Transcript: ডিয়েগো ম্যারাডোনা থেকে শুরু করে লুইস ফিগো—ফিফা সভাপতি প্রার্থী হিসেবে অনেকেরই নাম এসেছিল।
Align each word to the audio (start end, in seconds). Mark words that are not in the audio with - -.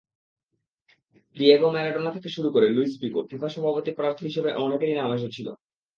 ডিয়েগো 1.37 1.67
ম্যারাডোনা 1.73 2.11
থেকে 2.11 2.29
শুরু 2.29 2.49
করে 2.51 2.67
লুইস 2.69 2.93
ফিগো—ফিফা 3.01 3.49
সভাপতি 3.49 3.91
প্রার্থী 3.91 4.23
হিসেবে 4.29 4.49
অনেকেরই 4.65 4.95
নাম 4.95 5.09
এসেছিল। 5.17 5.47